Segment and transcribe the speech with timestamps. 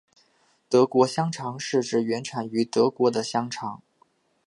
[0.67, 3.83] 德国香肠是指原产于德国的香肠。